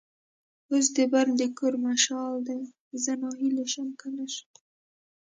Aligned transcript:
اوس 0.71 0.85
د 0.95 0.97
بل 1.11 1.27
د 1.39 1.41
کور 1.57 1.73
مشال 1.85 2.33
دی؛ 2.47 2.61
زه 3.03 3.11
ناهیلی 3.21 3.65
شم 3.73 3.89
که 3.99 4.07
نه 4.17 4.25
شم. 4.33 4.49